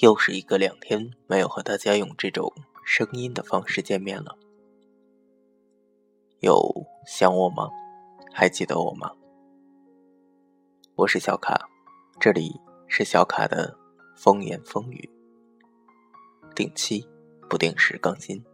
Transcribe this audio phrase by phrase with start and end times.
[0.00, 2.52] 又是一个两天没有和大家用这种
[2.84, 4.36] 声音的方式见面了，
[6.40, 7.70] 有想我吗？
[8.32, 9.10] 还记得我吗？
[10.96, 11.68] 我是小卡，
[12.20, 13.76] 这里是小卡的
[14.14, 15.08] 风言风语，
[16.54, 17.08] 定期
[17.48, 18.44] 不定时更新。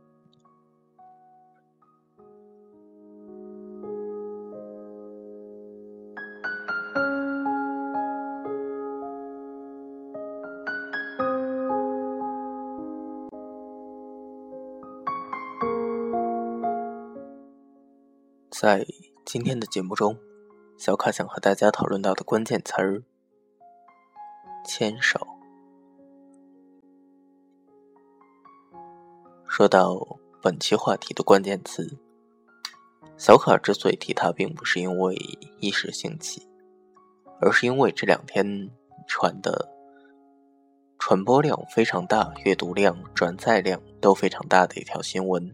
[18.62, 18.86] 在
[19.24, 20.16] 今天的节目中，
[20.78, 23.02] 小卡想和大家讨论到的关键词儿——
[24.64, 25.18] 牵手。
[29.48, 31.98] 说到本期话题的关键词，
[33.16, 35.16] 小卡之所以提它，并不是因为
[35.58, 36.48] 一时兴起，
[37.40, 38.70] 而是因为这两天
[39.08, 39.68] 传的
[41.00, 45.52] 传播量非常大、阅读量、转载量都非常大的一条新闻。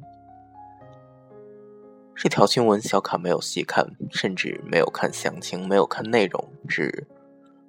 [2.20, 7.06] 这条新闻小卡没有细看，甚至没有看详情，没有看内容，只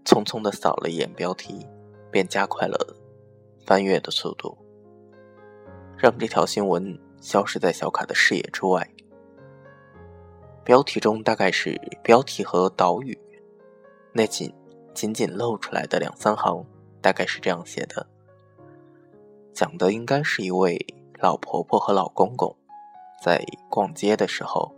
[0.04, 1.68] 匆匆的扫了一眼标题，
[2.10, 2.98] 便加快了
[3.64, 4.58] 翻阅的速度，
[5.96, 8.90] 让这条新闻消失在小卡的视野之外。
[10.64, 13.16] 标题中大概是标题和导语，
[14.14, 14.52] 那仅
[14.96, 16.66] 仅仅露出来的两三行，
[17.02, 18.08] 大概是这样写的：
[19.54, 20.84] 讲的应该是一位
[21.20, 22.56] 老婆婆和老公公。
[23.22, 24.74] 在逛街的时候，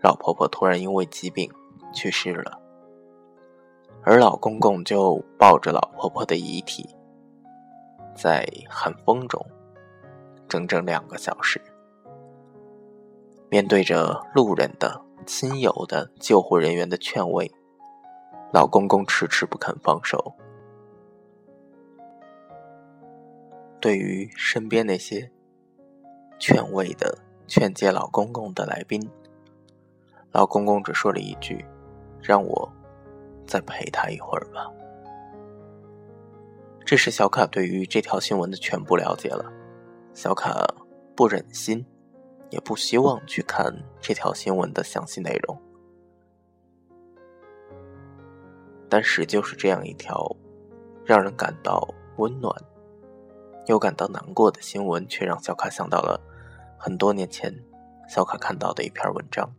[0.00, 1.50] 老婆婆突然因为疾病
[1.92, 2.60] 去世了，
[4.04, 6.88] 而老公公就抱着老婆婆的遗体，
[8.14, 9.44] 在寒风中
[10.46, 11.60] 整整两个小时，
[13.50, 17.50] 面对着路人的、亲友的、救护人员的劝慰，
[18.52, 20.36] 老公公迟迟不肯放手。
[23.80, 25.32] 对于身边那些
[26.38, 27.25] 劝慰的。
[27.46, 29.08] 劝诫老公公的来宾，
[30.32, 31.64] 老公公只说了一句
[32.20, 32.72] ：“让我
[33.46, 34.68] 再陪他一会儿吧。”
[36.84, 39.44] 这是小卡对于这条新闻的全部了解了。
[40.12, 40.66] 小卡
[41.14, 41.84] 不忍心，
[42.50, 45.56] 也不希望去看这条新闻的详细内容，
[48.88, 50.36] 但是就是这样一条
[51.04, 51.86] 让人感到
[52.16, 52.54] 温暖
[53.66, 56.20] 又感到难过的新闻，却让小卡想到了。
[56.78, 57.52] 很多年前，
[58.08, 59.52] 小卡看到的一篇文章。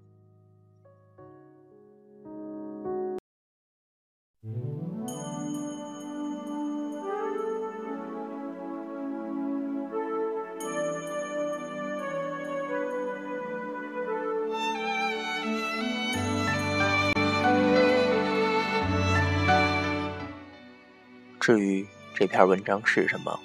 [21.40, 23.40] 至于这篇文章是什么，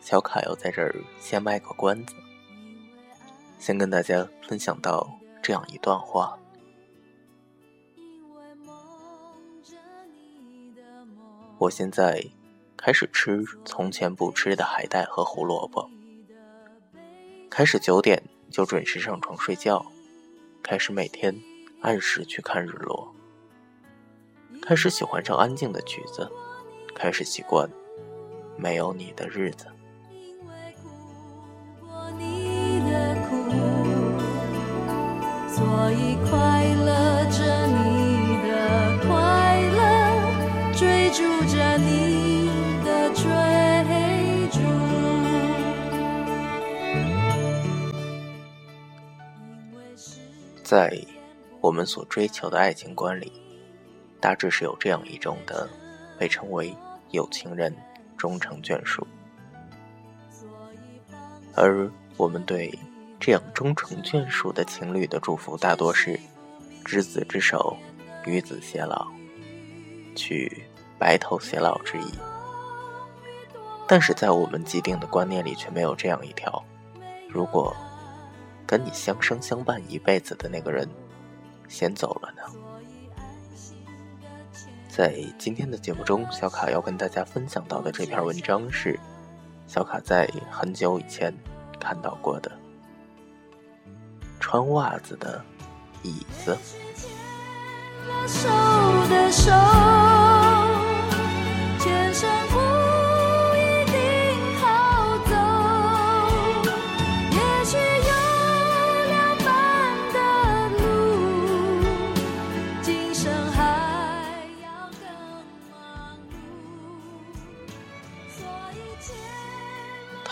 [0.00, 2.14] 小卡要在这儿先卖个关子。
[3.60, 5.06] 先跟大家分享到
[5.42, 6.38] 这样一段话：
[11.58, 12.24] 我现在
[12.74, 15.90] 开始吃从前不吃的海带和胡萝卜，
[17.50, 19.84] 开始九点就准时上床睡觉，
[20.62, 21.38] 开始每天
[21.82, 23.14] 按时去看日落，
[24.62, 26.32] 开始喜欢上安静的曲子，
[26.94, 27.70] 开始习惯
[28.56, 29.66] 没有你的日子。
[50.70, 50.96] 在
[51.60, 53.32] 我们所追求的爱情观里，
[54.20, 55.68] 大致是有这样一种的，
[56.16, 56.72] 被称为
[57.10, 57.74] 有情人
[58.16, 59.04] 终成眷属，
[61.56, 62.72] 而我们对。
[63.18, 66.18] 这样终成眷属的情侣的祝福，大多是
[66.84, 67.76] 执子之手，
[68.24, 69.08] 与子偕老，
[70.14, 70.62] 取
[71.00, 72.14] 白头偕老之意。
[73.88, 76.64] 但是在我们既定的观念里，却没有这样一条：
[77.28, 77.74] 如果
[78.70, 80.88] 跟你相生相伴一辈子的那个人
[81.66, 82.42] 先走了呢？
[84.88, 88.96] 在今天的节目中，小卡要跟大家分享到的这篇文章是
[89.66, 91.34] 小卡在很久以前
[91.80, 92.52] 看到过的。
[94.38, 95.44] 穿袜子的
[96.04, 96.56] 椅子。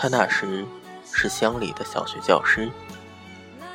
[0.01, 0.65] 他那时
[1.03, 2.71] 是乡里的小学教师，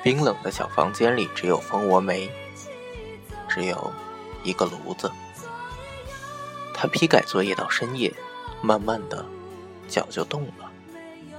[0.02, 2.30] 冰冷的小房间里只有蜂窝煤，
[3.46, 3.92] 只有
[4.42, 5.12] 一个炉子。
[6.72, 8.10] 他批改作业到深夜，
[8.62, 9.22] 慢慢的
[9.86, 10.72] 脚就动了，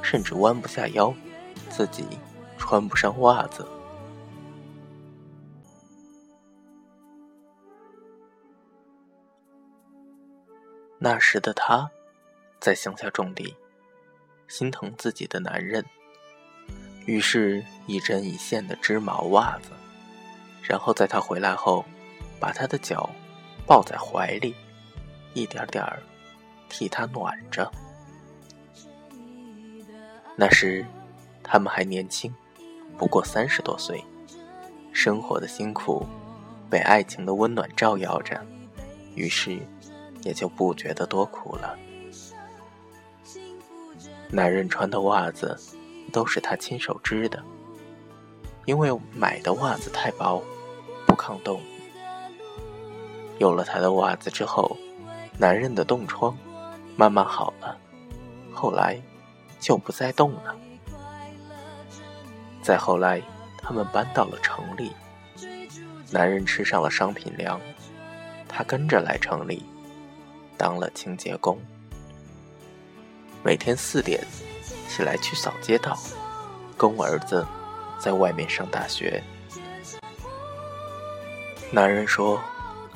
[0.04, 1.12] 甚至弯不下腰，
[1.68, 2.06] 自己
[2.56, 3.68] 穿不上袜子。
[11.00, 11.90] 那时的他，
[12.60, 13.56] 在乡下种地，
[14.48, 15.84] 心疼自己的男人，
[17.06, 19.70] 于是，一针一线的织毛袜子，
[20.62, 21.84] 然后在他回来后，
[22.40, 23.10] 把他的脚
[23.66, 24.56] 抱在怀里，
[25.34, 26.02] 一点点儿
[26.70, 27.72] 替他暖着。
[30.36, 30.86] 那时，
[31.44, 32.34] 他们还年轻，
[32.98, 34.04] 不过三十多岁，
[34.94, 36.06] 生活的辛苦
[36.70, 38.44] 被爱情的温暖照耀着，
[39.16, 39.60] 于是。
[40.24, 41.78] 也就不觉得多苦了。
[44.36, 45.58] 男人穿的袜子
[46.12, 47.42] 都是他亲手织的，
[48.66, 50.44] 因为买的袜子太薄，
[51.08, 51.62] 不抗冻。
[53.38, 54.76] 有了他的袜子之后，
[55.38, 56.38] 男人的冻疮
[56.98, 57.78] 慢慢好了，
[58.54, 59.02] 后来
[59.58, 60.54] 就不再冻了。
[62.62, 63.22] 再后来，
[63.60, 64.92] 他们搬到了城里，
[66.12, 67.58] 男人吃上了商品粮，
[68.50, 69.64] 他跟着来城里。
[70.58, 71.58] 当了清洁工，
[73.46, 74.20] 每天四点
[74.90, 75.96] 起来去扫街道，
[76.76, 77.46] 跟我儿子
[78.00, 79.24] 在外面上大学。
[81.70, 82.42] 男人说：“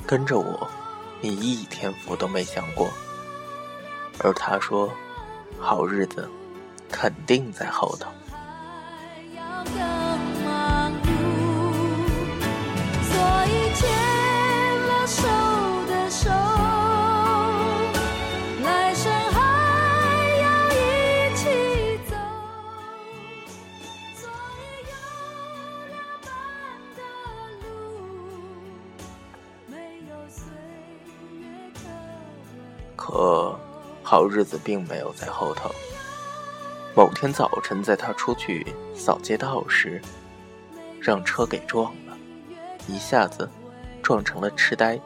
[0.04, 0.68] 跟着我，
[1.20, 2.90] 你一天福都没享过。”
[4.18, 4.92] 而他说
[5.56, 6.28] ：“好日子
[6.90, 8.10] 肯定在后头。”
[34.10, 35.70] 好日子并没有在后头。
[36.96, 40.02] 某天早晨，在他出去扫街道时，
[41.00, 42.18] 让车给撞了，
[42.88, 43.48] 一下子
[44.02, 44.98] 撞成了痴呆。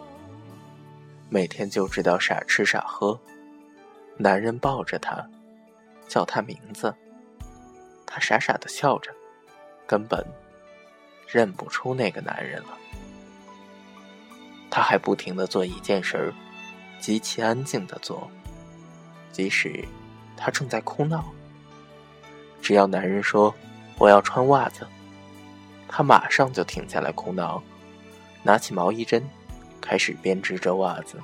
[1.28, 3.20] 每天就知道傻吃傻喝。
[4.16, 5.22] 男人抱着他，
[6.08, 6.94] 叫他名字，
[8.06, 9.12] 他傻傻的笑着，
[9.86, 10.24] 根本
[11.28, 12.78] 认不出那个男人了。
[14.70, 16.32] 他还不停的做一件事儿。
[16.98, 18.30] 极其安静的做，
[19.34, 19.84] 即使
[20.36, 21.24] 他正在哭闹。
[22.62, 23.52] 只要男人说
[23.98, 24.86] “我要穿袜子”，
[25.88, 27.60] 他马上就停下来哭闹，
[28.44, 29.28] 拿起毛衣针，
[29.80, 31.20] 开始编织着袜子。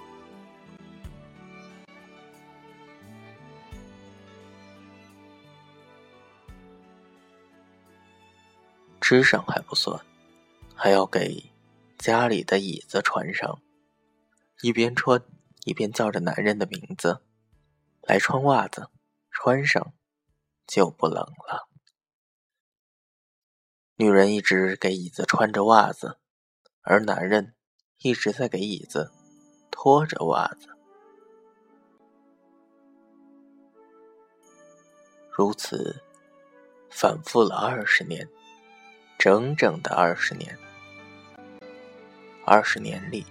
[9.01, 10.01] 织上还不算，
[10.75, 11.45] 还要给
[11.97, 13.61] 家里的椅子穿上，
[14.63, 15.23] 一边穿。
[15.67, 17.21] 一边叫着男人的名字，
[18.03, 18.89] 来穿袜子，
[19.31, 19.93] 穿上
[20.67, 21.69] 就不冷了。
[23.97, 26.19] 女人一直给椅子穿着袜子，
[26.83, 27.55] 而男人
[27.99, 29.13] 一直在给椅子
[29.71, 30.69] 脱着袜子。
[35.31, 36.03] 如此
[36.91, 38.29] 反复了二十年，
[39.19, 40.59] 整整的二十年。
[42.45, 43.25] 二十年里。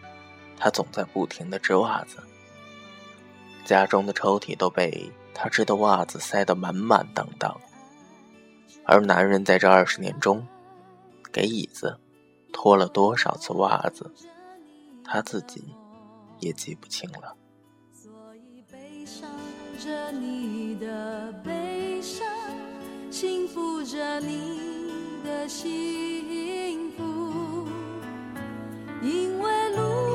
[0.62, 2.22] 他总在不停的织袜子，
[3.66, 7.56] 家中的抽屉都被他织的袜子塞得满满当当。
[8.86, 10.48] 而男人在这二十年中，
[11.32, 12.00] 给椅子
[12.52, 14.12] 脱了多少次袜子，
[15.04, 15.64] 他自己
[16.40, 17.36] 也记不清了。
[17.94, 19.30] 所以悲伤
[19.80, 22.28] 着你的悲伤，
[23.12, 27.68] 幸福着你的幸福，
[29.04, 30.09] 因为路。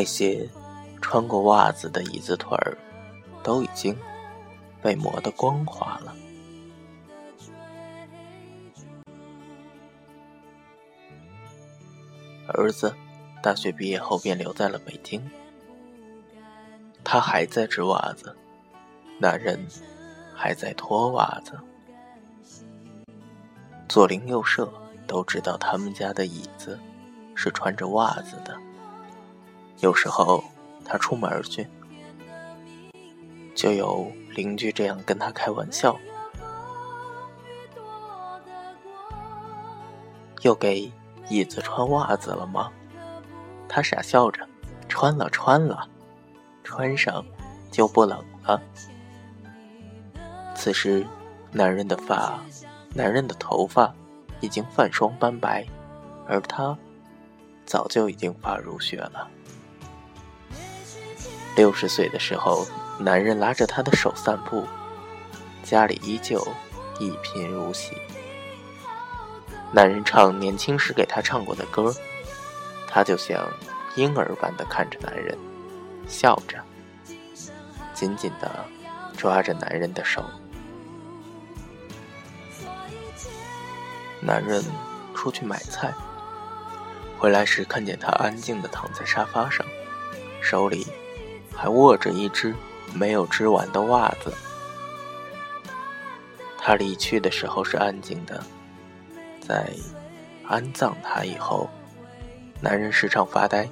[0.00, 0.48] 那些
[1.02, 2.74] 穿过袜子的椅子腿儿，
[3.42, 3.94] 都已经
[4.80, 6.16] 被磨得光滑了。
[12.48, 12.94] 儿子
[13.42, 15.20] 大学毕业后便留在了北京，
[17.04, 18.34] 他还在织袜子，
[19.18, 19.62] 男人
[20.34, 21.60] 还在脱袜子。
[23.86, 24.72] 左邻右舍
[25.06, 26.80] 都知道他们家的椅子
[27.34, 28.58] 是穿着袜子的。
[29.80, 30.44] 有时候
[30.84, 31.66] 他出门去，
[33.54, 35.96] 就有邻居这样跟他开玩笑，
[40.42, 40.92] 又给
[41.28, 42.70] 椅子穿袜子了吗？”
[43.68, 44.46] 他傻笑着
[44.88, 45.88] ：“穿了，穿了，
[46.62, 47.24] 穿上
[47.70, 48.60] 就不冷了。”
[50.54, 51.06] 此时，
[51.52, 52.38] 男人的发，
[52.94, 53.94] 男人的头发
[54.40, 55.66] 已经泛霜斑白，
[56.26, 56.76] 而他
[57.64, 59.30] 早就已经发如雪了。
[61.60, 62.66] 六十岁的时候，
[62.98, 64.66] 男人拉着她的手散步，
[65.62, 66.42] 家里依旧
[66.98, 67.92] 一贫如洗。
[69.70, 71.94] 男人唱年轻时给她唱过的歌，
[72.88, 73.46] 她就像
[73.94, 75.36] 婴儿般的看着男人，
[76.08, 76.56] 笑着，
[77.92, 78.64] 紧紧的
[79.14, 80.24] 抓着男人的手。
[84.22, 84.64] 男人
[85.14, 85.92] 出去买菜，
[87.18, 89.66] 回来时看见她安静的躺在沙发上，
[90.40, 90.86] 手里
[91.54, 92.54] 还握着一只
[92.94, 94.32] 没有织完的袜子。
[96.58, 98.44] 他离去的时候是安静的，
[99.40, 99.70] 在
[100.46, 101.68] 安葬他以后，
[102.60, 103.68] 男人时常发呆，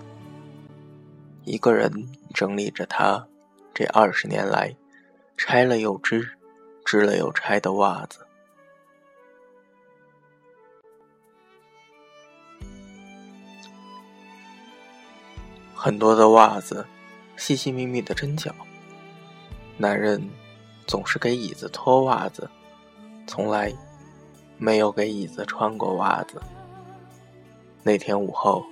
[1.45, 1.91] 一个人
[2.33, 3.27] 整理着他
[3.75, 4.75] 这二十年来
[5.37, 6.37] 拆了又织、
[6.85, 8.21] 织了又拆的袜子。
[15.75, 16.85] 很多的袜子，
[17.39, 18.55] 细细密密的针脚。
[19.79, 20.29] 男人
[20.87, 22.51] 总是给椅子脱袜子，
[23.27, 23.73] 从来
[24.59, 26.43] 没有给椅子穿过袜子。
[27.85, 28.67] 那天午后，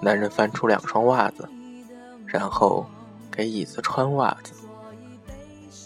[0.00, 1.48] 男人翻出两双袜子，
[2.26, 2.86] 然后
[3.32, 4.52] 给椅子穿袜子，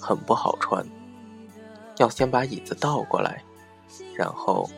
[0.03, 0.85] 很不好穿。
[1.97, 3.43] 要先把椅子倒过来，
[4.17, 4.69] 然后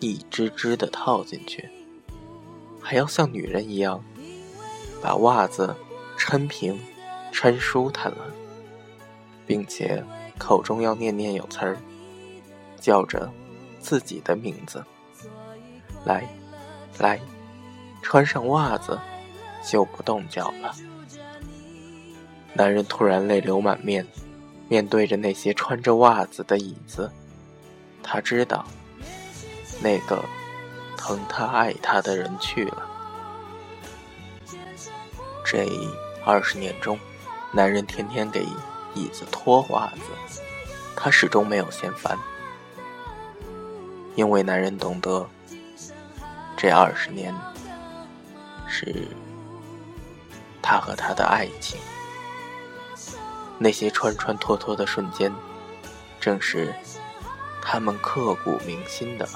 [0.00, 1.68] 一只只的套进去，
[2.80, 4.02] 还要像女人一样。
[5.00, 5.76] 把袜子
[6.18, 6.78] 抻平、
[7.32, 8.26] 抻舒坦了，
[9.46, 10.04] 并且
[10.36, 11.78] 口中要念念有词儿，
[12.78, 13.30] 叫着
[13.80, 14.84] 自己的名字。
[16.04, 16.28] 来，
[16.98, 17.18] 来，
[18.02, 18.98] 穿上袜子
[19.64, 20.74] 就不动脚了。
[22.52, 24.06] 男人突然泪流满面，
[24.68, 27.10] 面对着那些穿着袜子的椅子，
[28.02, 28.64] 他知道，
[29.80, 30.22] 那个
[30.96, 32.84] 疼他爱他的人去了。
[35.44, 35.64] 这
[36.24, 36.98] 二十年中，
[37.52, 38.46] 男人天天给
[38.94, 40.40] 椅子脱袜子，
[40.94, 42.18] 他始终没有嫌烦，
[44.14, 45.26] 因为男人懂得，
[46.56, 47.34] 这二十年
[48.66, 49.08] 是
[50.60, 51.80] 他和她的爱情，
[53.58, 55.32] 那些穿穿脱脱的瞬间，
[56.20, 56.74] 正是
[57.62, 59.26] 他们刻骨铭心的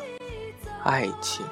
[0.84, 1.46] 爱情。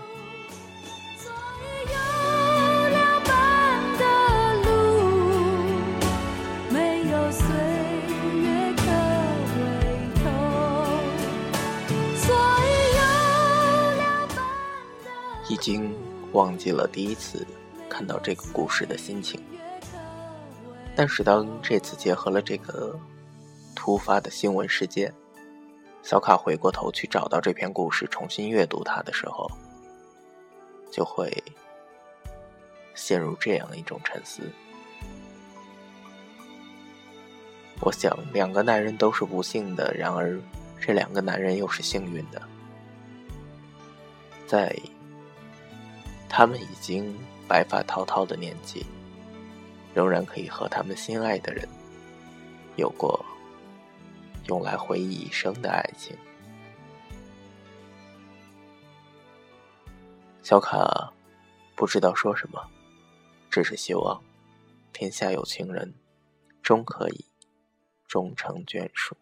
[15.50, 15.92] 已经
[16.32, 17.44] 忘记了第一次
[17.88, 19.42] 看到这个故事的心情，
[20.94, 22.96] 但是当这次结合了这个
[23.74, 25.12] 突发的新闻事件，
[26.04, 29.50] 小卡回过头去找到这篇故事，重新阅读它的时候，
[30.88, 31.28] 就会
[32.94, 34.42] 陷入这样一种沉思。
[37.80, 40.40] 我想，两个男人都是不幸的，然而
[40.80, 42.40] 这两个男人又是幸运的，
[44.46, 44.72] 在。
[46.32, 47.14] 他们已经
[47.48, 48.86] 白发滔滔的年纪，
[49.92, 51.68] 仍然可以和他们心爱的人
[52.76, 53.22] 有过
[54.46, 56.16] 用来回忆一生的爱情。
[60.42, 61.12] 小卡
[61.74, 62.64] 不知道说什么，
[63.50, 64.22] 只是希望
[64.92, 65.92] 天下有情人
[66.62, 67.24] 终可以
[68.06, 69.16] 终成眷属。